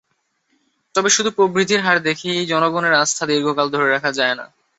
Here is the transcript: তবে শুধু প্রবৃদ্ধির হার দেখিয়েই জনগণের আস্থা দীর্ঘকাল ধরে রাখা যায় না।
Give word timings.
তবে 0.95 1.09
শুধু 1.09 1.29
প্রবৃদ্ধির 1.31 1.81
হার 1.81 1.97
দেখিয়েই 2.01 2.49
জনগণের 2.51 2.93
আস্থা 2.93 3.23
দীর্ঘকাল 3.25 3.67
ধরে 3.71 3.87
রাখা 3.87 4.11
যায় 4.11 4.35
না। 4.35 4.45